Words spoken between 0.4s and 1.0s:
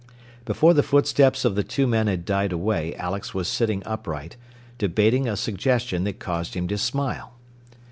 Before the